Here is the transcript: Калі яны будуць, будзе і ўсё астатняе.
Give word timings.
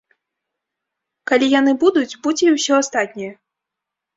Калі 1.31 1.49
яны 1.59 1.71
будуць, 1.85 2.17
будзе 2.25 2.45
і 2.53 2.57
ўсё 2.57 2.73
астатняе. 2.85 3.31